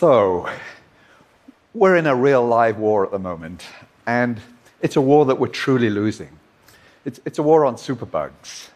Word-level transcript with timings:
So, 0.00 0.48
we're 1.74 1.96
in 1.96 2.06
a 2.06 2.14
real 2.14 2.42
live 2.42 2.78
war 2.78 3.04
at 3.04 3.10
the 3.10 3.18
moment, 3.18 3.66
and 4.06 4.40
it's 4.80 4.96
a 4.96 5.00
war 5.02 5.26
that 5.26 5.38
we're 5.38 5.48
truly 5.48 5.90
losing. 5.90 6.30
It's, 7.04 7.20
it's 7.26 7.38
a 7.38 7.42
war 7.42 7.66
on 7.66 7.74
superbugs. 7.74 8.70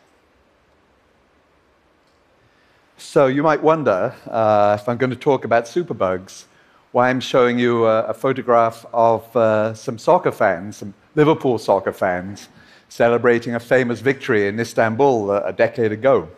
So, 2.98 3.26
you 3.26 3.42
might 3.42 3.62
wonder 3.62 4.14
uh, 4.26 4.76
if 4.78 4.86
I'm 4.86 4.98
going 4.98 5.08
to 5.08 5.16
talk 5.16 5.46
about 5.46 5.64
superbugs, 5.64 6.44
why 6.92 7.08
I'm 7.08 7.20
showing 7.20 7.58
you 7.58 7.86
a, 7.86 8.02
a 8.02 8.12
photograph 8.12 8.84
of 8.92 9.34
uh, 9.34 9.72
some 9.72 9.96
soccer 9.96 10.30
fans, 10.30 10.76
some 10.76 10.92
Liverpool 11.14 11.56
soccer 11.56 11.94
fans, 11.94 12.50
celebrating 12.90 13.54
a 13.54 13.60
famous 13.60 14.00
victory 14.00 14.46
in 14.46 14.60
Istanbul 14.60 15.30
a, 15.30 15.44
a 15.44 15.52
decade 15.54 15.90
ago. 15.90 16.28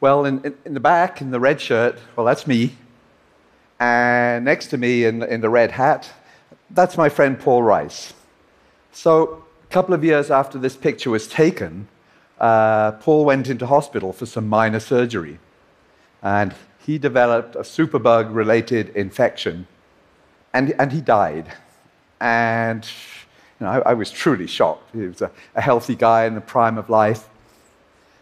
Well, 0.00 0.24
in, 0.24 0.44
in, 0.44 0.58
in, 0.64 0.74
the 0.74 0.80
back, 0.80 1.20
in 1.20 1.30
the 1.30 1.38
red 1.38 1.60
shirt, 1.60 2.00
well, 2.16 2.26
that's 2.26 2.48
me. 2.48 2.74
And 3.80 4.44
next 4.44 4.66
to 4.68 4.78
me 4.78 5.06
in, 5.06 5.22
in 5.22 5.40
the 5.40 5.48
red 5.48 5.72
hat, 5.72 6.10
that's 6.70 6.98
my 6.98 7.08
friend 7.08 7.40
Paul 7.40 7.62
Rice. 7.62 8.12
So, 8.92 9.42
a 9.64 9.72
couple 9.72 9.94
of 9.94 10.04
years 10.04 10.30
after 10.30 10.58
this 10.58 10.76
picture 10.76 11.10
was 11.10 11.26
taken, 11.26 11.88
uh, 12.38 12.92
Paul 12.92 13.24
went 13.24 13.48
into 13.48 13.66
hospital 13.66 14.12
for 14.12 14.26
some 14.26 14.48
minor 14.48 14.80
surgery. 14.80 15.38
And 16.22 16.54
he 16.84 16.98
developed 16.98 17.56
a 17.56 17.60
superbug 17.60 18.34
related 18.34 18.90
infection. 18.90 19.66
And, 20.52 20.74
and 20.78 20.92
he 20.92 21.00
died. 21.00 21.52
And 22.20 22.86
you 23.58 23.66
know, 23.66 23.72
I, 23.72 23.90
I, 23.90 23.94
was 23.94 24.10
truly 24.10 24.46
shocked. 24.46 24.94
He 24.94 25.06
was 25.06 25.22
a, 25.22 25.30
a, 25.54 25.60
healthy 25.60 25.94
guy 25.94 26.26
in 26.26 26.34
the 26.34 26.40
prime 26.40 26.76
of 26.76 26.90
life. 26.90 27.28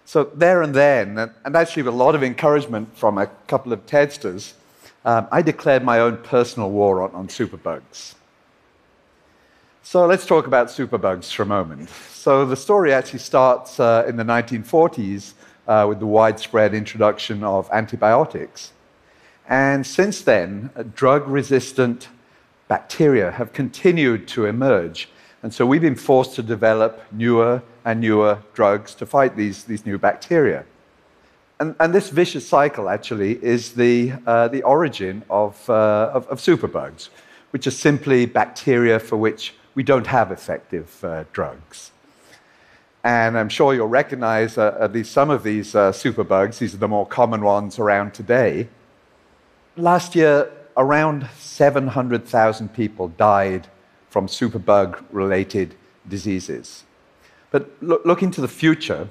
So, 0.05 0.25
there 0.35 0.63
and 0.63 0.75
then, 0.75 1.19
and, 1.19 1.33
and 1.45 1.57
actually 1.57 1.83
with 1.83 1.95
a 1.95 1.97
lot 1.97 2.15
of 2.15 2.23
encouragement 2.23 2.97
from 2.97 3.19
a 3.19 3.27
couple 3.47 3.73
of 3.73 3.87
TEDsters, 3.87 4.53
um, 5.09 5.27
I 5.33 5.41
declared 5.41 5.85
my 5.85 6.01
own 6.01 6.19
personal 6.19 6.71
war 6.71 7.01
on, 7.01 7.15
on 7.15 7.29
superbugs. 7.29 8.15
So 9.83 10.05
let's 10.05 10.27
talk 10.27 10.47
about 10.47 10.67
superbugs 10.67 11.33
for 11.33 11.45
a 11.45 11.47
moment. 11.47 11.89
So 11.89 12.45
the 12.45 12.57
story 12.57 12.93
actually 12.93 13.21
starts 13.21 13.81
uh, 13.81 14.05
in 14.07 14.17
the 14.17 14.23
1940s 14.23 15.33
uh, 15.67 15.87
with 15.89 16.01
the 16.01 16.07
widespread 16.07 16.75
introduction 16.75 17.43
of 17.43 17.71
antibiotics. 17.73 18.73
And 19.49 19.87
since 19.87 20.21
then, 20.21 20.69
uh, 20.77 20.83
drug 20.95 21.27
resistant 21.27 22.09
bacteria 22.69 23.31
have 23.31 23.55
continued 23.55 24.29
to 24.29 24.45
emerge. 24.45 25.09
And 25.43 25.55
so 25.55 25.65
we've 25.65 25.81
been 25.81 25.97
forced 25.97 26.35
to 26.35 26.43
develop 26.43 27.01
newer 27.13 27.63
and 27.87 27.99
newer 27.99 28.43
drugs 28.53 28.95
to 28.97 29.07
fight 29.07 29.37
these, 29.37 29.65
these 29.65 29.87
new 29.87 29.97
bacteria. 29.97 30.67
And, 31.61 31.75
and 31.81 31.93
this 31.93 32.11
vicious 32.11 32.47
cycle 32.47 32.89
actually 32.89 33.43
is 33.45 33.73
the, 33.73 34.13
uh, 34.27 34.49
the 34.49 34.63
origin 34.63 35.25
of, 35.29 35.69
uh, 35.69 36.11
of, 36.15 36.27
of, 36.29 36.39
superbugs, 36.39 37.09
which 37.51 37.67
are 37.67 37.73
simply 37.73 38.27
bacteria 38.27 39.01
for 39.01 39.17
which 39.17 39.55
we 39.75 39.83
don't 39.83 40.07
have 40.07 40.31
effective 40.31 41.05
uh, 41.05 41.25
drugs. 41.33 41.91
And 43.03 43.37
I'm 43.37 43.49
sure 43.49 43.75
you'll 43.75 43.89
recognize 43.89 44.57
uh, 44.57 44.77
at 44.81 44.93
least 44.93 45.13
some 45.13 45.31
of 45.31 45.43
these 45.43 45.75
uh, 45.75 45.91
superbugs. 45.91 46.59
These 46.59 46.75
are 46.75 46.79
the 46.79 46.89
more 46.89 47.07
common 47.07 47.43
ones 47.43 47.79
around 47.79 48.15
today. 48.15 48.69
Last 49.77 50.15
year, 50.15 50.51
around 50.77 51.29
700,000 51.39 52.73
people 52.73 53.09
died 53.09 53.67
from 54.11 54.29
superbug 54.29 55.05
related 55.11 55.75
diseases. 56.09 56.85
But 57.51 57.71
look, 57.81 58.05
looking 58.05 58.31
to 58.33 58.41
the 58.41 58.49
future, 58.49 59.09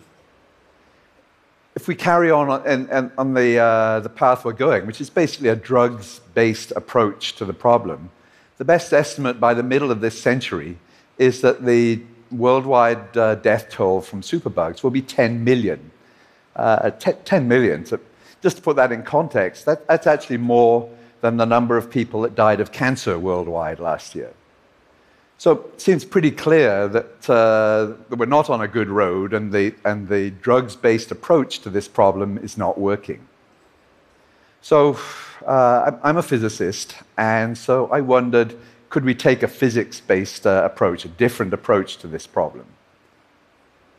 if 1.78 1.88
we 1.88 1.94
carry 1.94 2.32
on 2.32 2.50
on, 2.50 3.12
on 3.20 3.36
the, 3.36 3.60
uh, 3.60 4.00
the 4.00 4.10
path 4.10 4.44
we're 4.44 4.52
going, 4.52 4.88
which 4.88 5.00
is 5.00 5.12
basically 5.12 5.50
a 5.50 5.56
drugs 5.56 6.22
based 6.34 6.72
approach 6.72 7.36
to 7.36 7.46
the 7.46 7.54
problem, 7.54 8.10
the 8.58 8.66
best 8.66 8.94
estimate 8.94 9.40
by 9.40 9.54
the 9.54 9.62
middle 9.62 9.92
of 9.92 10.02
this 10.02 10.20
century 10.20 10.80
is 11.20 11.42
that 11.42 11.64
the 11.64 12.02
worldwide 12.32 13.16
uh, 13.16 13.36
death 13.36 13.70
toll 13.70 14.02
from 14.02 14.22
superbugs 14.22 14.82
will 14.82 14.90
be 14.90 15.04
10 15.04 15.44
million. 15.44 15.92
Uh, 16.56 16.90
10 16.90 17.48
million. 17.48 17.86
So 17.86 18.00
just 18.42 18.58
to 18.58 18.64
put 18.64 18.76
that 18.78 18.92
in 18.92 19.04
context, 19.04 19.66
that, 19.66 19.88
that's 19.88 20.08
actually 20.08 20.38
more 20.38 20.90
than 21.22 21.38
the 21.38 21.46
number 21.46 21.78
of 21.78 21.92
people 21.92 22.22
that 22.22 22.34
died 22.34 22.60
of 22.60 22.72
cancer 22.72 23.20
worldwide 23.20 23.80
last 23.80 24.16
year. 24.16 24.34
So 25.40 25.52
it 25.52 25.80
seems 25.80 26.04
pretty 26.04 26.32
clear 26.32 26.88
that, 26.88 27.30
uh, 27.30 27.94
that 28.10 28.18
we're 28.18 28.26
not 28.26 28.50
on 28.50 28.62
a 28.62 28.68
good 28.68 28.90
road 28.90 29.34
and 29.34 29.52
the, 29.52 29.76
and 29.86 30.08
the 30.08 30.32
drugs 30.32 30.76
based 30.76 31.12
approach 31.12 31.60
to 31.60 31.70
this 31.70 31.88
problem 31.88 32.40
is 32.40 32.58
not 32.58 32.80
working. 32.80 33.28
So 34.62 35.00
uh, 35.46 35.92
I'm 36.02 36.18
a 36.18 36.24
physicist, 36.24 36.96
and 37.18 37.56
so 37.56 37.88
I 37.92 38.02
wondered 38.02 38.58
could 38.90 39.06
we 39.06 39.14
take 39.14 39.44
a 39.44 39.48
physics 39.48 40.00
based 40.00 40.48
uh, 40.48 40.64
approach, 40.66 41.06
a 41.06 41.10
different 41.10 41.54
approach 41.54 41.98
to 41.98 42.08
this 42.08 42.26
problem? 42.26 42.66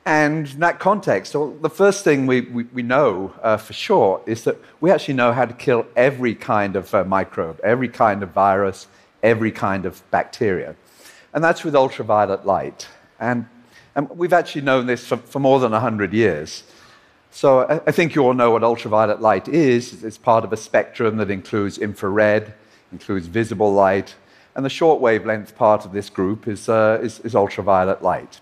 And 0.04 0.48
in 0.48 0.60
that 0.60 0.80
context, 0.80 1.34
well, 1.34 1.50
the 1.50 1.70
first 1.70 2.02
thing 2.02 2.26
we, 2.26 2.40
we, 2.40 2.64
we 2.64 2.82
know 2.82 3.34
uh, 3.42 3.58
for 3.58 3.74
sure 3.74 4.22
is 4.26 4.44
that 4.44 4.56
we 4.80 4.90
actually 4.90 5.14
know 5.14 5.32
how 5.32 5.44
to 5.44 5.54
kill 5.54 5.86
every 5.94 6.34
kind 6.34 6.74
of 6.74 6.92
uh, 6.94 7.04
microbe, 7.04 7.60
every 7.62 7.88
kind 7.88 8.22
of 8.22 8.30
virus, 8.30 8.88
every 9.22 9.52
kind 9.52 9.86
of 9.86 10.02
bacteria 10.10 10.74
and 11.32 11.42
that's 11.42 11.64
with 11.64 11.74
ultraviolet 11.74 12.46
light. 12.46 12.88
And, 13.20 13.46
and 13.94 14.08
we've 14.10 14.32
actually 14.32 14.62
known 14.62 14.86
this 14.86 15.06
for, 15.06 15.16
for 15.16 15.40
more 15.40 15.60
than 15.60 15.72
100 15.72 16.12
years. 16.12 16.64
So 17.30 17.60
I, 17.60 17.80
I 17.86 17.92
think 17.92 18.14
you 18.14 18.22
all 18.22 18.34
know 18.34 18.50
what 18.50 18.62
ultraviolet 18.62 19.20
light 19.20 19.48
is. 19.48 20.04
It's 20.04 20.18
part 20.18 20.44
of 20.44 20.52
a 20.52 20.56
spectrum 20.56 21.16
that 21.18 21.30
includes 21.30 21.78
infrared, 21.78 22.54
includes 22.92 23.26
visible 23.26 23.72
light, 23.72 24.14
and 24.54 24.64
the 24.64 24.70
short 24.70 25.00
wavelength 25.00 25.54
part 25.56 25.84
of 25.84 25.92
this 25.92 26.10
group 26.10 26.48
is, 26.48 26.68
uh, 26.68 26.98
is, 27.00 27.20
is, 27.20 27.36
ultraviolet 27.36 28.02
light. 28.02 28.40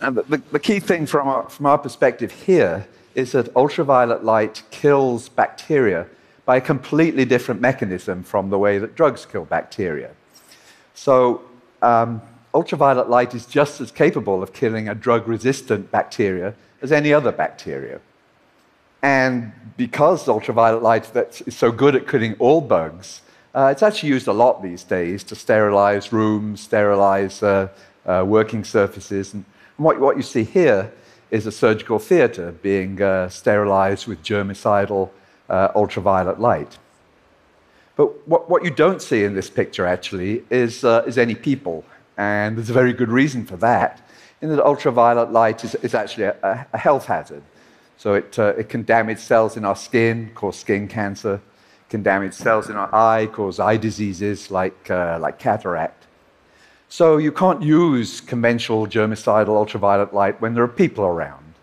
And 0.00 0.16
the, 0.16 0.42
the, 0.50 0.58
key 0.58 0.78
thing 0.80 1.06
from 1.06 1.28
our, 1.28 1.48
from 1.48 1.66
our 1.66 1.78
perspective 1.78 2.32
here 2.32 2.86
is 3.14 3.32
that 3.32 3.54
ultraviolet 3.56 4.24
light 4.24 4.62
kills 4.70 5.28
bacteria 5.28 6.06
by 6.44 6.56
a 6.56 6.60
completely 6.60 7.24
different 7.24 7.60
mechanism 7.60 8.22
from 8.22 8.50
the 8.50 8.58
way 8.58 8.78
that 8.78 8.94
drugs 8.94 9.24
kill 9.24 9.44
bacteria. 9.44 10.10
So, 10.94 11.42
um, 11.80 12.22
ultraviolet 12.54 13.08
light 13.08 13.34
is 13.34 13.46
just 13.46 13.80
as 13.80 13.90
capable 13.90 14.42
of 14.42 14.52
killing 14.52 14.88
a 14.88 14.94
drug 14.94 15.26
resistant 15.26 15.90
bacteria 15.90 16.54
as 16.82 16.92
any 16.92 17.12
other 17.12 17.32
bacteria. 17.32 18.00
And 19.02 19.52
because 19.76 20.28
ultraviolet 20.28 20.82
light 20.82 21.10
is 21.46 21.56
so 21.56 21.72
good 21.72 21.96
at 21.96 22.06
killing 22.06 22.34
all 22.38 22.60
bugs, 22.60 23.22
uh, 23.54 23.68
it's 23.72 23.82
actually 23.82 24.10
used 24.10 24.28
a 24.28 24.32
lot 24.32 24.62
these 24.62 24.84
days 24.84 25.24
to 25.24 25.34
sterilize 25.34 26.12
rooms, 26.12 26.60
sterilize 26.60 27.42
uh, 27.42 27.68
uh, 28.06 28.24
working 28.26 28.64
surfaces. 28.64 29.34
And 29.34 29.44
what, 29.76 29.98
what, 30.00 30.16
you 30.16 30.22
see 30.22 30.44
here 30.44 30.92
is 31.30 31.46
a 31.46 31.52
surgical 31.52 31.98
theater 31.98 32.52
being 32.62 33.02
uh, 33.02 33.28
sterilized 33.28 34.06
with 34.06 34.22
germicidal 34.22 35.10
uh, 35.50 35.68
ultraviolet 35.74 36.40
light. 36.40 36.78
But 37.96 38.26
what, 38.26 38.48
what 38.48 38.64
you 38.64 38.70
don't 38.70 39.02
see 39.02 39.24
in 39.24 39.34
this 39.34 39.50
picture 39.50 39.86
actually 39.86 40.44
is, 40.50 40.84
uh, 40.84 41.04
is 41.06 41.18
any 41.18 41.34
people. 41.34 41.84
And 42.16 42.56
there's 42.56 42.70
a 42.70 42.74
very 42.74 42.92
good 42.92 43.10
reason 43.10 43.44
for 43.44 43.56
that, 43.58 44.06
in 44.40 44.48
that 44.48 44.64
ultraviolet 44.64 45.30
light 45.32 45.64
is, 45.64 45.74
is 45.76 45.94
actually 45.94 46.24
a, 46.24 46.66
a 46.72 46.78
health 46.78 47.06
hazard. 47.06 47.42
So 47.96 48.14
it, 48.14 48.38
uh, 48.38 48.54
it 48.58 48.68
can 48.68 48.82
damage 48.82 49.18
cells 49.18 49.56
in 49.56 49.64
our 49.64 49.76
skin, 49.76 50.30
cause 50.34 50.58
skin 50.58 50.88
cancer, 50.88 51.40
can 51.88 52.02
damage 52.02 52.34
cells 52.34 52.68
in 52.68 52.76
our 52.76 52.92
eye, 52.94 53.26
cause 53.26 53.60
eye 53.60 53.76
diseases 53.76 54.50
like, 54.50 54.90
uh, 54.90 55.18
like 55.20 55.38
cataract. 55.38 56.06
So 56.88 57.16
you 57.18 57.32
can't 57.32 57.62
use 57.62 58.20
conventional 58.20 58.86
germicidal 58.86 59.56
ultraviolet 59.56 60.12
light 60.12 60.40
when 60.40 60.54
there 60.54 60.64
are 60.64 60.68
people 60.68 61.04
around. 61.04 61.54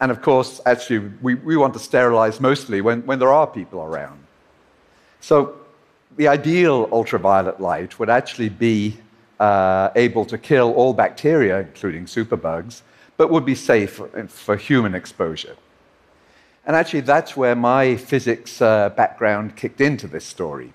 And 0.00 0.10
of 0.10 0.22
course, 0.22 0.60
actually, 0.66 1.10
we, 1.20 1.34
we 1.34 1.56
want 1.56 1.74
to 1.74 1.78
sterilize 1.78 2.40
mostly 2.40 2.80
when, 2.80 3.06
when 3.06 3.18
there 3.18 3.32
are 3.32 3.46
people 3.46 3.80
around. 3.80 4.18
So 5.20 5.54
the 6.16 6.28
ideal 6.28 6.88
ultraviolet 6.92 7.60
light 7.60 7.98
would 7.98 8.10
actually 8.10 8.48
be 8.48 8.96
uh, 9.40 9.90
able 9.96 10.24
to 10.26 10.38
kill 10.38 10.72
all 10.74 10.92
bacteria, 10.92 11.60
including 11.60 12.04
superbugs, 12.04 12.82
but 13.16 13.30
would 13.30 13.44
be 13.44 13.54
safe 13.54 14.00
for, 14.28 14.56
human 14.56 14.94
exposure. 14.94 15.56
And 16.64 16.76
actually, 16.76 17.00
that's 17.00 17.36
where 17.36 17.56
my 17.56 17.96
physics 17.96 18.62
uh, 18.62 18.90
background 18.90 19.56
kicked 19.56 19.80
into 19.80 20.06
this 20.06 20.24
story. 20.24 20.72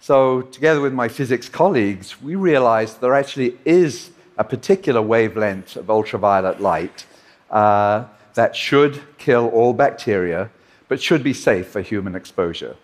So, 0.00 0.42
together 0.42 0.80
with 0.80 0.92
my 0.92 1.08
physics 1.08 1.48
colleagues, 1.48 2.20
we 2.20 2.34
realized 2.34 3.00
there 3.00 3.14
actually 3.14 3.58
is 3.64 4.10
a 4.36 4.44
particular 4.44 5.00
wavelength 5.00 5.76
of 5.76 5.90
ultraviolet 5.90 6.60
light 6.60 7.06
uh, 7.50 8.04
that 8.34 8.54
should 8.54 9.00
kill 9.18 9.48
all 9.48 9.72
bacteria, 9.72 10.50
but 10.88 11.00
should 11.00 11.22
be 11.22 11.32
safe 11.32 11.68
for 11.68 11.80
human 11.80 12.14
exposure. 12.14 12.76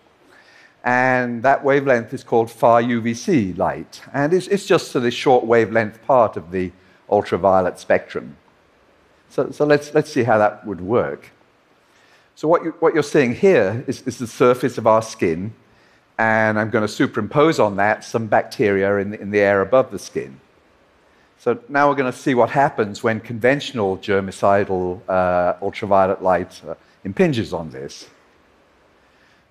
And 0.83 1.43
that 1.43 1.63
wavelength 1.63 2.13
is 2.13 2.23
called 2.23 2.51
far 2.51 2.81
UVC 2.81 3.57
light. 3.57 4.01
And 4.13 4.33
it's, 4.33 4.47
it's 4.47 4.65
just 4.65 4.91
the 4.93 5.11
short 5.11 5.45
wavelength 5.45 6.01
part 6.05 6.35
of 6.35 6.51
the 6.51 6.71
ultraviolet 7.09 7.79
spectrum. 7.79 8.35
So, 9.29 9.51
so 9.51 9.65
let's, 9.65 9.93
let's 9.93 10.11
see 10.11 10.23
how 10.23 10.37
that 10.37 10.65
would 10.67 10.81
work. 10.81 11.31
So, 12.35 12.47
what, 12.47 12.63
you, 12.63 12.71
what 12.79 12.93
you're 12.93 13.03
seeing 13.03 13.33
here 13.33 13.83
is, 13.87 14.01
is 14.03 14.17
the 14.17 14.27
surface 14.27 14.77
of 14.77 14.85
our 14.87 15.01
skin. 15.01 15.53
and 16.19 16.59
I'm 16.59 16.69
going 16.69 16.83
to 16.83 16.93
superimpose 16.93 17.59
on 17.59 17.77
that 17.77 18.03
some 18.03 18.27
bacteria 18.27 18.97
in 18.97 19.11
the, 19.11 19.21
in 19.21 19.31
the 19.31 19.39
air 19.39 19.61
above 19.61 19.91
the 19.91 19.99
skin. 19.99 20.39
So 21.43 21.59
now 21.67 21.89
we're 21.89 21.95
going 21.95 22.09
to 22.09 22.17
see 22.17 22.35
what 22.35 22.49
happens 22.51 23.03
when 23.03 23.19
conventional 23.19 23.97
germicidal 23.97 25.01
uh, 25.09 25.55
ultraviolet 25.61 26.23
light 26.23 26.61
uh, 26.65 26.75
impinges 27.03 27.51
on 27.51 27.69
this. 27.69 28.07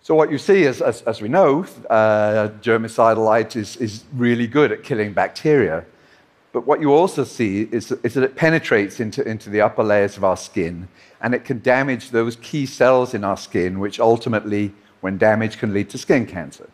So 0.04 0.16
what 0.16 0.32
you 0.32 0.38
see 0.38 0.64
is, 0.64 0.82
as, 0.82 1.02
as 1.02 1.22
we 1.22 1.28
know, 1.28 1.64
uh, 1.88 2.48
germicidal 2.60 3.24
light 3.24 3.54
is, 3.54 3.76
is 3.76 4.02
really 4.12 4.48
good 4.48 4.72
at 4.72 4.82
killing 4.82 5.12
bacteria. 5.12 5.84
But 6.52 6.66
what 6.66 6.80
you 6.80 6.92
also 6.92 7.22
see 7.22 7.68
is, 7.70 7.92
is 7.92 8.14
that 8.14 8.24
it 8.24 8.34
penetrates 8.34 8.98
into, 8.98 9.26
into 9.26 9.48
the 9.48 9.60
upper 9.60 9.84
layers 9.84 10.16
of 10.16 10.24
our 10.24 10.36
skin, 10.36 10.88
and 11.20 11.36
it 11.36 11.44
can 11.44 11.60
damage 11.60 12.10
those 12.10 12.34
key 12.34 12.66
cells 12.66 13.14
in 13.14 13.22
our 13.22 13.36
skin, 13.36 13.78
which 13.78 14.00
ultimately, 14.00 14.74
when 15.02 15.18
damaged, 15.18 15.60
can 15.60 15.72
lead 15.72 15.88
to 15.90 15.98
skin 15.98 16.26
cancer. 16.26 16.68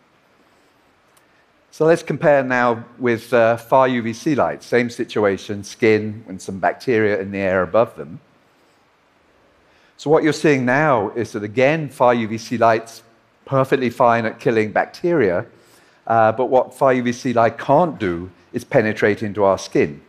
So 1.70 1.84
let's 1.84 2.02
compare 2.02 2.42
now 2.42 2.86
with 2.98 3.32
uh, 3.34 3.58
far 3.58 3.88
UVC 3.88 4.36
light. 4.36 4.62
Same 4.62 4.88
situation, 4.88 5.62
skin 5.62 6.24
and 6.28 6.40
some 6.40 6.58
bacteria 6.58 7.20
in 7.20 7.30
the 7.30 7.38
air 7.38 7.62
above 7.62 7.94
them. 7.94 8.20
So 9.98 10.08
what 10.10 10.24
you're 10.24 10.32
seeing 10.32 10.64
now 10.64 11.10
is 11.10 11.32
that 11.32 11.42
again, 11.42 11.88
far 11.88 12.14
UVC 12.14 12.58
light's 12.58 13.02
perfectly 13.48 13.88
fine 13.88 14.26
at 14.26 14.38
killing 14.38 14.70
bacteria, 14.70 15.46
uh, 16.06 16.30
but 16.32 16.46
what 16.46 16.74
far 16.74 16.92
UVC 16.92 17.34
light 17.34 17.58
can't 17.58 17.98
do 17.98 18.30
is 18.52 18.62
penetrate 18.62 19.22
into 19.22 19.42
our 19.42 19.58
skin. 19.58 20.00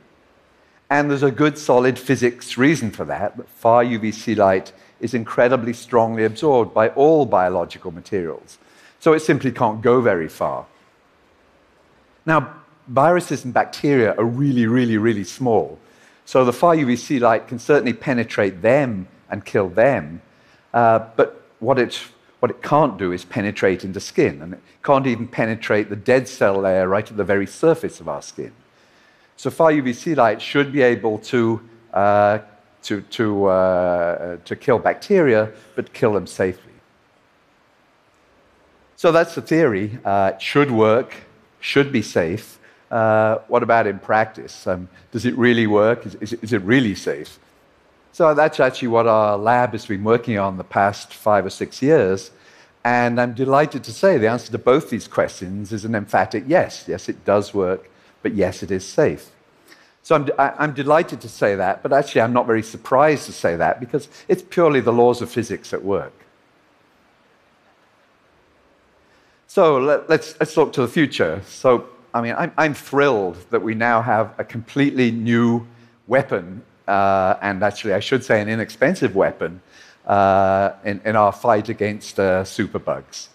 And 0.89 1.09
there's 1.09 1.23
a 1.23 1.31
good 1.31 1.57
solid 1.57 1.97
physics 1.97 2.57
reason 2.57 2.91
for 2.91 3.05
that, 3.05 3.37
that 3.37 3.49
far 3.49 3.83
UVC 3.83 4.35
light 4.35 4.73
is 4.99 5.13
incredibly 5.13 5.71
strongly 5.71 6.25
absorbed 6.25 6.73
by 6.73 6.89
all 6.89 7.25
biological 7.25 7.91
materials. 7.91 8.57
So 8.99 9.13
it 9.13 9.21
simply 9.21 9.51
can't 9.51 9.81
go 9.81 10.01
very 10.01 10.27
far. 10.27 10.65
Now, 12.25 12.55
viruses 12.87 13.45
and 13.45 13.53
bacteria 13.53 14.15
are 14.15 14.25
really, 14.25 14.65
really, 14.65 14.97
really 14.97 15.23
small. 15.23 15.79
So 16.25 16.43
the 16.43 16.53
far 16.53 16.75
UVC 16.75 17.21
light 17.21 17.47
can 17.47 17.59
certainly 17.59 17.93
penetrate 17.93 18.61
them 18.61 19.07
and 19.29 19.45
kill 19.45 19.69
them. 19.69 20.21
Uh, 20.73 20.99
but 21.15 21.41
what 21.59 21.79
it, 21.79 22.01
what 22.39 22.51
it 22.51 22.61
can't 22.61 22.97
do 22.97 23.11
is 23.11 23.25
penetrate 23.25 23.83
into 23.83 23.99
skin, 23.99 24.41
and 24.41 24.53
it 24.53 24.59
can't 24.83 25.07
even 25.07 25.27
penetrate 25.27 25.89
the 25.89 25.95
dead 25.95 26.27
cell 26.27 26.59
layer 26.59 26.87
right 26.87 27.09
at 27.09 27.17
the 27.17 27.23
very 27.23 27.45
surface 27.45 27.99
of 27.99 28.07
our 28.07 28.21
skin. 28.21 28.53
So 29.35 29.49
far 29.49 29.71
UVC 29.71 30.15
light 30.15 30.41
should 30.41 30.71
be 30.71 30.81
able 30.81 31.19
to, 31.19 31.61
uh, 31.93 32.39
to, 32.83 33.01
to, 33.01 33.45
uh, 33.45 34.37
to 34.45 34.55
kill 34.55 34.79
bacteria, 34.79 35.51
but 35.75 35.93
kill 35.93 36.13
them 36.13 36.27
safely. 36.27 36.63
So 38.95 39.11
that's 39.11 39.35
the 39.35 39.41
theory. 39.41 39.97
Uh, 40.03 40.31
it 40.35 40.41
should 40.41 40.71
work 40.71 41.13
should 41.59 41.91
be 41.91 42.01
safe. 42.01 42.59
Uh, 42.91 43.37
what 43.47 43.63
about 43.63 43.85
in 43.87 43.99
practice? 43.99 44.65
Um, 44.65 44.89
does 45.11 45.25
it 45.25 45.37
really 45.37 45.67
work? 45.67 46.05
Is, 46.05 46.15
is, 46.15 46.33
is, 46.33 46.53
it 46.53 46.61
really 46.63 46.95
safe? 46.95 47.39
So 48.11 48.33
that's 48.33 48.59
actually 48.59 48.89
what 48.89 49.07
our 49.07 49.37
lab 49.37 49.71
has 49.71 49.85
been 49.85 50.03
working 50.03 50.37
on 50.37 50.57
the 50.57 50.63
past 50.63 51.13
five 51.13 51.45
or 51.45 51.49
six 51.49 51.81
years. 51.81 52.31
And 52.83 53.19
I'm 53.19 53.33
delighted 53.33 53.83
to 53.85 53.91
say 53.91 54.17
the 54.17 54.29
answer 54.29 54.51
to 54.51 54.57
both 54.57 54.89
these 54.89 55.07
questions 55.07 55.71
is 55.71 55.85
an 55.85 55.95
emphatic 55.95 56.43
yes. 56.47 56.85
Yes, 56.87 57.09
it 57.09 57.23
does 57.25 57.53
work, 57.53 57.89
but 58.21 58.33
yes, 58.33 58.63
it 58.63 58.71
is 58.71 58.85
safe. 58.85 59.31
So 60.01 60.15
I'm, 60.15 60.29
I'm 60.37 60.73
delighted 60.73 61.21
to 61.21 61.29
say 61.29 61.55
that, 61.55 61.83
but 61.83 61.93
actually 61.93 62.21
I'm 62.21 62.33
not 62.33 62.47
very 62.47 62.63
surprised 62.63 63.25
to 63.27 63.31
say 63.31 63.55
that 63.57 63.79
because 63.79 64.07
it's 64.27 64.41
purely 64.41 64.79
the 64.79 64.93
laws 64.93 65.21
of 65.21 65.29
physics 65.29 65.73
at 65.73 65.83
work. 65.83 66.13
So 69.47 69.77
let, 69.77 69.99
us 70.01 70.09
let's, 70.09 70.39
let's 70.39 70.57
look 70.57 70.73
to 70.73 70.81
the 70.81 70.87
future. 70.87 71.41
So, 71.47 71.89
I 72.13 72.21
mean, 72.21 72.35
I'm, 72.37 72.51
I'm 72.57 72.73
thrilled 72.73 73.37
that 73.49 73.61
we 73.61 73.75
now 73.75 74.01
have 74.01 74.33
a 74.39 74.43
completely 74.43 75.11
new 75.11 75.67
weapon, 76.07 76.63
uh, 76.89 77.37
and 77.41 77.63
actually, 77.63 77.93
I 77.93 77.99
should 77.99 78.23
say, 78.23 78.41
an 78.41 78.49
inexpensive 78.49 79.15
weapon 79.15 79.61
uh, 80.05 80.71
in, 80.83 80.99
in, 81.05 81.15
our 81.15 81.31
fight 81.31 81.69
against 81.69 82.19
uh, 82.19 82.43
superbugs. 82.43 83.27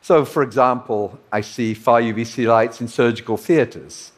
So, 0.00 0.24
for 0.24 0.42
example, 0.42 1.18
I 1.30 1.42
see 1.42 1.74
far 1.74 2.00
UVC 2.00 2.46
lights 2.46 2.80
in 2.80 2.88
surgical 2.88 3.36
theaters. 3.36 4.12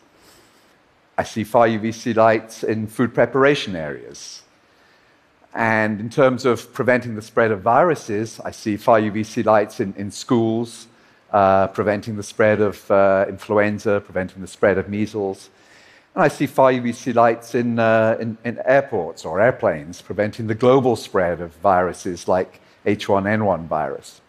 I 1.16 1.24
see 1.24 1.42
far 1.42 1.66
UVC 1.66 2.14
lights 2.14 2.62
in 2.62 2.86
food 2.86 3.12
preparation 3.12 3.74
areas. 3.74 4.42
And 5.52 5.98
in 5.98 6.08
terms 6.08 6.44
of 6.44 6.72
preventing 6.72 7.16
the 7.16 7.22
spread 7.22 7.50
of 7.50 7.62
viruses, 7.62 8.38
I 8.44 8.52
see 8.52 8.76
far 8.76 9.00
UVC 9.00 9.44
lights 9.44 9.80
in, 9.80 9.92
in 9.96 10.12
schools, 10.12 10.86
uh, 11.32 11.66
preventing 11.68 12.16
the 12.16 12.22
spread 12.22 12.60
of 12.60 12.88
uh, 12.90 13.24
influenza, 13.28 14.00
preventing 14.04 14.40
the 14.40 14.46
spread 14.46 14.78
of 14.78 14.88
measles. 14.88 15.50
And 16.18 16.24
I 16.24 16.28
see 16.30 16.46
far 16.46 16.72
UVC 16.72 17.14
lights 17.14 17.54
in, 17.54 17.78
uh, 17.78 18.16
in, 18.18 18.36
in, 18.44 18.58
airports 18.64 19.24
or 19.24 19.40
airplanes, 19.40 20.02
preventing 20.02 20.48
the 20.48 20.54
global 20.56 20.96
spread 20.96 21.40
of 21.40 21.54
viruses 21.58 22.26
like 22.26 22.60
H1N1 22.84 23.68
virus. 23.68 24.20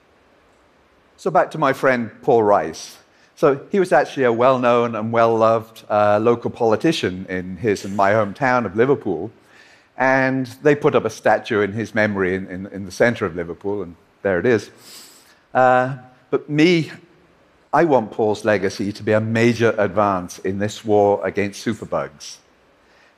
So 1.18 1.32
back 1.32 1.50
to 1.50 1.58
my 1.58 1.74
friend 1.74 2.12
Paul 2.22 2.44
Rice. 2.44 3.00
So 3.34 3.66
he 3.72 3.80
was 3.80 3.92
actually 3.92 4.26
a 4.26 4.32
well 4.32 4.60
known 4.60 4.94
and 4.94 5.12
well 5.12 5.36
loved 5.36 5.84
uh, 5.90 6.20
local 6.22 6.52
politician 6.52 7.26
in 7.28 7.58
his 7.58 7.84
and 7.86 7.98
my 7.98 8.12
hometown 8.12 8.68
of 8.68 8.76
Liverpool. 8.76 9.32
And 9.98 10.46
they 10.62 10.76
put 10.76 10.94
up 10.94 11.06
a 11.06 11.10
statue 11.10 11.62
in 11.62 11.74
his 11.74 11.96
memory 11.96 12.36
in, 12.36 12.46
in, 12.50 12.68
in 12.68 12.86
the 12.86 12.92
center 12.92 13.26
of 13.26 13.36
Liverpool, 13.36 13.82
and 13.82 13.96
there 14.22 14.38
it 14.38 14.46
is. 14.46 14.70
Uh, 15.56 15.98
but 16.30 16.48
me, 16.52 16.92
I 17.72 17.84
want 17.86 18.12
Paul's 18.12 18.46
legacy 18.46 18.92
to 18.92 19.04
be 19.04 19.12
a 19.12 19.22
major 19.22 19.76
advance 19.78 20.40
in 20.40 20.58
this 20.58 20.84
war 20.84 21.26
against 21.26 21.64
superbugs. 21.64 22.38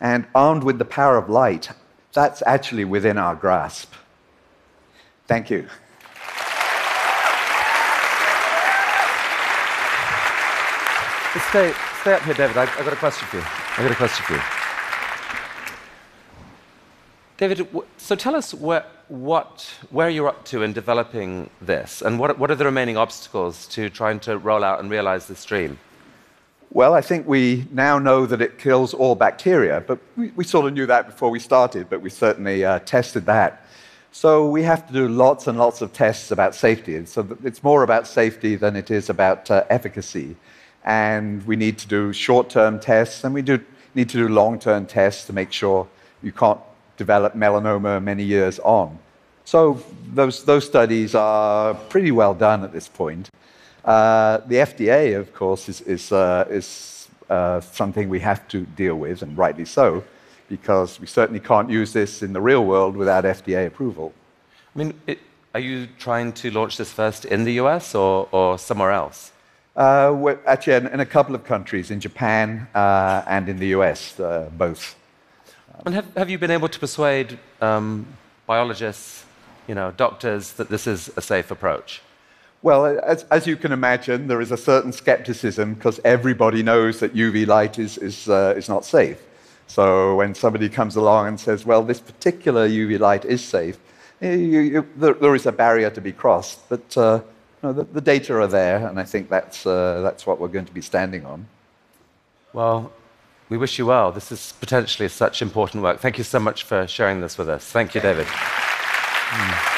And 0.02 0.26
armed 0.36 0.64
with 0.64 0.78
the 0.78 0.86
power 0.86 1.18
of 1.18 1.30
light, 1.30 1.70
that's 2.12 2.44
actually 2.46 2.84
within 2.84 3.18
our 3.18 3.36
grasp. 3.36 3.94
Thank 5.28 5.50
you. 5.50 5.68
Stay, 11.50 11.74
stay 12.02 12.14
up 12.14 12.22
here, 12.24 12.34
David. 12.34 12.58
I've, 12.58 12.70
I've 12.78 12.84
got 12.84 12.94
a 12.94 12.98
question 12.98 13.28
for 13.30 13.38
you. 13.38 13.44
I've 13.46 13.78
got 13.78 13.92
a 13.92 13.96
question 13.96 14.26
for 14.26 14.34
you. 14.34 14.61
David, 17.42 17.68
so 17.98 18.16
tell 18.16 18.36
us 18.36 18.54
where, 18.54 18.86
what, 19.08 19.68
where 19.90 20.12
you're 20.12 20.28
up 20.28 20.46
to 20.46 20.62
in 20.62 20.74
developing 20.74 21.50
this, 21.60 22.04
and 22.04 22.20
what, 22.20 22.38
what 22.38 22.52
are 22.52 22.56
the 22.56 22.66
remaining 22.66 22.98
obstacles 22.98 23.66
to 23.70 23.90
trying 23.90 24.20
to 24.20 24.38
roll 24.38 24.64
out 24.64 24.80
and 24.80 24.92
realize 24.92 25.26
this 25.26 25.44
dream? 25.44 25.80
Well, 26.70 26.94
I 26.94 27.02
think 27.02 27.28
we 27.28 27.66
now 27.72 27.98
know 27.98 28.28
that 28.28 28.44
it 28.44 28.60
kills 28.60 28.94
all 28.94 29.16
bacteria, 29.16 29.84
but 29.88 29.98
we, 30.16 30.28
we 30.36 30.44
sort 30.44 30.68
of 30.68 30.74
knew 30.74 30.86
that 30.86 31.08
before 31.08 31.32
we 31.32 31.40
started, 31.40 31.90
but 31.90 32.00
we 32.00 32.12
certainly 32.12 32.64
uh, 32.64 32.78
tested 32.86 33.26
that. 33.26 33.66
So 34.12 34.48
we 34.48 34.62
have 34.62 34.86
to 34.86 34.94
do 34.94 35.08
lots 35.08 35.48
and 35.48 35.58
lots 35.58 35.82
of 35.82 35.94
tests 35.94 36.30
about 36.30 36.54
safety. 36.54 37.04
So 37.08 37.28
it's 37.44 37.64
more 37.64 37.82
about 37.82 38.06
safety 38.06 38.56
than 38.56 38.76
it 38.76 38.92
is 38.92 39.10
about 39.10 39.50
uh, 39.50 39.64
efficacy. 39.72 40.36
And 40.86 41.44
we 41.48 41.56
need 41.56 41.80
to 41.80 41.88
do 41.88 42.14
short 42.14 42.52
term 42.52 42.80
tests, 42.80 43.24
and 43.24 43.34
we 43.34 43.42
do 43.42 43.60
need 43.96 44.10
to 44.10 44.18
do 44.18 44.28
long 44.28 44.60
term 44.60 44.86
tests 44.86 45.26
to 45.26 45.34
make 45.34 45.52
sure 45.52 45.88
you 46.22 46.32
can't 46.32 46.60
develop 47.06 47.32
melanoma 47.36 47.94
many 48.12 48.24
years 48.36 48.60
on. 48.80 48.88
So 49.54 49.60
those, 50.20 50.36
those 50.52 50.66
studies 50.74 51.16
are 51.16 51.74
pretty 51.94 52.12
well 52.22 52.36
done 52.48 52.60
at 52.64 52.72
this 52.72 52.88
point. 52.88 53.26
Uh, 53.84 54.38
the 54.52 54.58
FDA, 54.72 55.20
of 55.20 55.34
course, 55.34 55.68
is, 55.72 55.82
is, 55.82 56.12
uh, 56.12 56.46
is 56.60 57.10
uh, 57.30 57.60
something 57.62 58.06
we 58.18 58.20
have 58.20 58.42
to 58.50 58.60
deal 58.84 58.98
with, 59.06 59.24
and 59.24 59.32
rightly 59.46 59.66
so, 59.66 60.04
because 60.48 61.00
we 61.02 61.08
certainly 61.08 61.40
can't 61.52 61.70
use 61.70 61.92
this 61.92 62.22
in 62.22 62.34
the 62.34 62.42
real 62.42 62.64
world 62.66 62.96
without 62.96 63.24
FDA 63.24 63.66
approval. 63.66 64.14
I 64.76 64.80
mean, 64.80 64.94
it, 65.08 65.20
are 65.54 65.64
you 65.70 65.88
trying 65.98 66.34
to 66.34 66.52
launch 66.52 66.78
this 66.78 66.92
first 66.94 67.26
in 67.26 67.44
the 67.44 67.54
US 67.64 67.96
or, 67.96 68.28
or 68.32 68.60
somewhere 68.60 68.92
else? 68.92 69.32
Uh, 69.76 70.36
actually, 70.46 70.76
in, 70.76 70.88
in, 70.88 71.00
a 71.00 71.06
couple 71.06 71.34
of 71.34 71.44
countries, 71.44 71.92
in 71.92 72.00
Japan 72.00 72.68
uh, 72.76 73.24
and 73.26 73.50
in 73.50 73.58
the 73.58 73.70
US, 73.78 74.20
uh, 74.20 74.50
both. 74.58 74.96
And 75.86 75.96
have, 75.96 76.14
have 76.16 76.30
you 76.30 76.38
been 76.38 76.52
able 76.52 76.70
to 76.70 76.80
persuade 76.80 77.40
um, 77.60 78.06
biologists, 78.46 79.26
you 79.68 79.74
know, 79.74 79.92
doctors, 79.92 80.54
that 80.54 80.70
this 80.70 80.86
is 80.86 81.10
a 81.18 81.22
safe 81.22 81.50
approach? 81.50 82.02
Well, 82.62 82.86
as, 82.86 83.24
as 83.32 83.48
you 83.48 83.56
can 83.56 83.72
imagine, 83.72 84.28
there 84.28 84.42
is 84.42 84.52
a 84.52 84.58
certain 84.58 84.92
skepticism 84.92 85.74
because 85.74 86.00
everybody 86.06 86.62
knows 86.62 87.00
that 87.00 87.16
UV 87.16 87.48
light 87.48 87.80
is, 87.80 87.98
is, 87.98 88.30
uh, 88.30 88.54
is 88.56 88.70
not 88.70 88.86
safe. 88.86 89.20
So 89.66 90.16
when 90.16 90.36
somebody 90.36 90.70
comes 90.70 90.96
along 90.96 91.30
and 91.30 91.40
says, 91.40 91.66
well, 91.66 91.82
this 91.82 92.00
particular 92.00 92.70
UV 92.70 93.00
light 93.00 93.26
is 93.26 93.44
safe, 93.44 93.80
you, 94.20 94.30
you, 94.30 94.88
there, 94.98 95.16
there 95.16 95.34
is 95.34 95.48
a 95.48 95.52
barrier 95.52 95.90
to 95.90 96.02
be 96.02 96.12
crossed. 96.12 96.70
But 96.70 96.96
uh, 96.96 97.22
no, 97.64 97.74
the, 97.74 97.86
the, 97.86 98.02
data 98.02 98.36
are 98.36 98.48
there, 98.48 98.86
and 98.88 99.00
I 99.00 99.04
think 99.04 99.30
that's, 99.30 99.66
uh, 99.66 100.02
that's 100.02 100.28
what 100.28 100.40
we're 100.40 100.50
going 100.50 100.66
to 100.66 100.74
be 100.74 100.82
standing 100.82 101.26
on. 101.26 101.48
Well, 102.54 102.92
we 103.52 103.58
wish 103.58 103.78
you 103.78 103.86
well. 103.86 104.14
This 104.14 104.32
is 104.32 104.54
potentially 104.62 105.10
such 105.10 105.42
important 105.42 105.84
work. 105.84 106.00
Thank 106.00 106.18
you 106.18 106.24
so 106.24 106.40
much 106.40 106.64
for 106.64 106.88
sharing 106.88 107.20
this 107.20 107.38
with 107.38 107.50
us. 107.50 107.66
Thank 107.66 107.94
you, 107.94 108.00
David. 108.00 108.26
Mm. 108.26 109.71